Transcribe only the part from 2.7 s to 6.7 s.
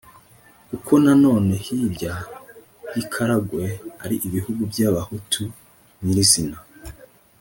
y’ikaragwe ari ibihugu by’abahutu nyirizina!”